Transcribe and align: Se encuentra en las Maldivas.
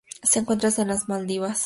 Se 0.23 0.39
encuentra 0.39 0.71
en 0.77 0.87
las 0.87 1.07
Maldivas. 1.09 1.59